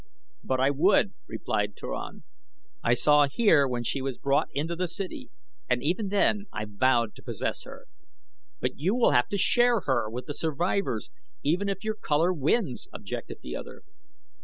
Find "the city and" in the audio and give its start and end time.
4.75-5.83